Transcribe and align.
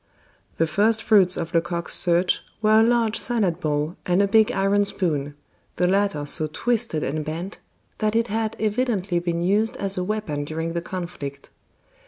The 0.57 0.65
first 0.65 1.03
fruits 1.03 1.37
of 1.37 1.53
Lecoq's 1.53 1.93
search 1.93 2.41
were 2.59 2.79
a 2.79 2.83
large 2.83 3.19
salad 3.19 3.59
bowl 3.59 3.97
and 4.03 4.19
a 4.19 4.27
big 4.27 4.51
iron 4.51 4.83
spoon, 4.83 5.35
the 5.75 5.85
latter 5.85 6.25
so 6.25 6.47
twisted 6.51 7.03
and 7.03 7.23
bent 7.23 7.59
that 7.99 8.15
it 8.15 8.25
had 8.25 8.55
evidently 8.59 9.19
been 9.19 9.43
used 9.43 9.77
as 9.77 9.99
a 9.99 10.03
weapon 10.03 10.43
during 10.43 10.73
the 10.73 10.81
conflict. 10.81 11.51